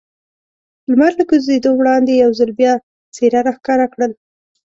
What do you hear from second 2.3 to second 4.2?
ځل بیا څېره را ښکاره کړل.